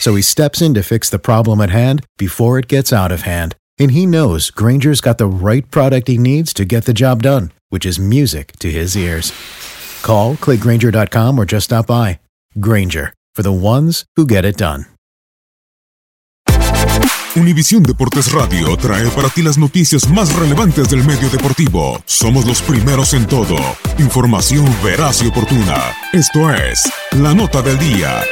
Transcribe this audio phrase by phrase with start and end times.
[0.00, 3.22] So he steps in to fix the problem at hand before it gets out of
[3.22, 3.56] hand.
[3.78, 7.52] And he knows Granger's got the right product he needs to get the job done,
[7.68, 9.32] which is music to his ears.
[10.02, 12.20] Call, clickgranger.com, or just stop by.
[12.58, 14.86] Granger, for the ones who get it done.
[17.36, 22.00] Univisión Deportes Radio trae para ti las noticias más relevantes del medio deportivo.
[22.06, 23.56] Somos los primeros en todo.
[23.98, 25.92] Información veraz y oportuna.
[26.14, 28.22] Esto es La Nota del Día.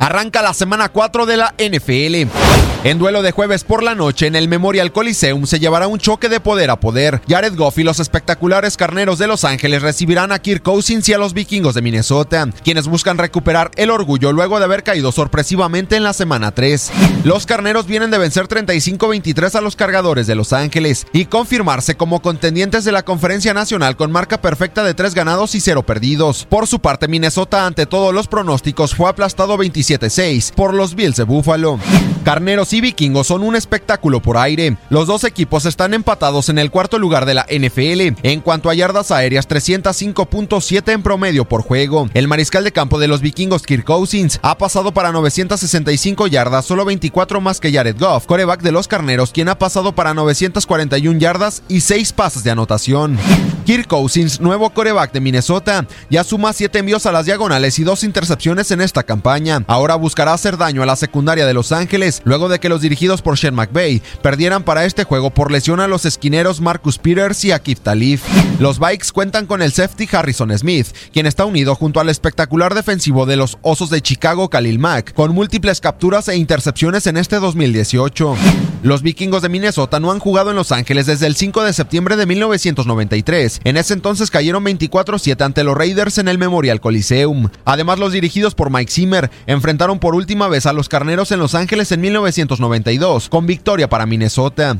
[0.00, 2.43] Arranca la semana 4 de la NFL.
[2.84, 6.28] En duelo de jueves por la noche en el Memorial Coliseum se llevará un choque
[6.28, 7.22] de poder a poder.
[7.26, 11.18] Jared Goff y los espectaculares carneros de Los Ángeles recibirán a Kirk Cousins y a
[11.18, 16.02] los vikingos de Minnesota, quienes buscan recuperar el orgullo luego de haber caído sorpresivamente en
[16.02, 16.92] la semana 3.
[17.24, 22.20] Los carneros vienen de vencer 35-23 a los cargadores de Los Ángeles y confirmarse como
[22.20, 26.44] contendientes de la conferencia nacional con marca perfecta de 3 ganados y 0 perdidos.
[26.50, 31.24] Por su parte, Minnesota ante todos los pronósticos fue aplastado 27-6 por los Bills de
[31.24, 31.80] Buffalo.
[32.24, 34.78] Carneros y vikingos son un espectáculo por aire.
[34.88, 38.18] Los dos equipos están empatados en el cuarto lugar de la NFL.
[38.22, 42.08] En cuanto a yardas aéreas, 305.7 en promedio por juego.
[42.14, 46.86] El mariscal de campo de los vikingos, Kirk Cousins, ha pasado para 965 yardas, solo
[46.86, 51.62] 24 más que Jared Goff, coreback de los carneros, quien ha pasado para 941 yardas
[51.68, 53.18] y 6 pases de anotación.
[53.64, 58.04] Kirk Cousins, nuevo coreback de Minnesota, ya suma 7 envíos a las diagonales y 2
[58.04, 59.64] intercepciones en esta campaña.
[59.66, 63.22] Ahora buscará hacer daño a la secundaria de Los Ángeles, luego de que los dirigidos
[63.22, 67.52] por Sean McVay perdieran para este juego por lesión a los esquineros Marcus Peters y
[67.52, 68.22] Akif Talif.
[68.60, 73.26] Los Bikes cuentan con el safety Harrison Smith, quien está unido junto al espectacular defensivo
[73.26, 78.36] de los Osos de Chicago Khalil Mack, con múltiples capturas e intercepciones en este 2018.
[78.84, 82.16] Los vikingos de Minnesota no han jugado en Los Ángeles desde el 5 de septiembre
[82.16, 83.62] de 1993.
[83.64, 87.48] En ese entonces cayeron 24-7 ante los Raiders en el Memorial Coliseum.
[87.64, 91.54] Además, los dirigidos por Mike Zimmer enfrentaron por última vez a los Carneros en Los
[91.54, 94.76] Ángeles en 1992, con victoria para Minnesota.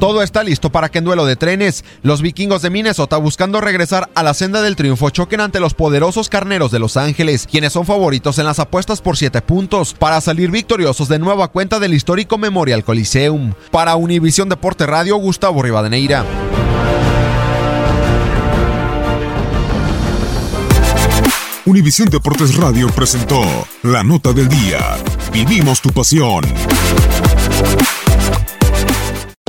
[0.00, 4.10] Todo está listo para que en duelo de trenes, los vikingos de Minnesota buscando regresar
[4.16, 7.86] a la senda del triunfo choquen ante los poderosos carneros de Los Ángeles, quienes son
[7.86, 12.36] favoritos en las apuestas por 7 puntos, para salir victoriosos de nueva cuenta del histórico
[12.36, 13.43] Memorial Coliseum.
[13.70, 16.24] Para Univisión Deporte Radio, Gustavo Rivadeneira.
[21.66, 23.42] Univisión Deportes Radio presentó
[23.82, 24.80] La Nota del Día.
[25.32, 26.44] Vivimos tu pasión.